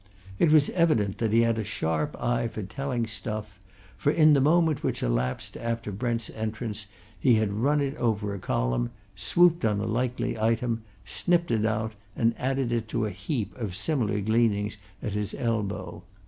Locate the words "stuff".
3.05-3.59